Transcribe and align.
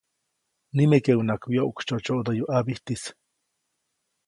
Nimekeʼunŋaʼak 0.75 1.43
wyoʼksytsyoʼtsyoʼdäyu 1.49 2.43
ʼabijtis. 2.49 3.03